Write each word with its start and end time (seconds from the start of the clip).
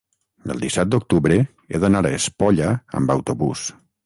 el 0.53 0.61
disset 0.63 0.89
d'octubre 0.93 1.37
he 1.75 1.83
d'anar 1.85 2.01
a 2.09 2.15
Espolla 2.21 2.73
amb 3.03 3.15
autobús. 3.19 3.69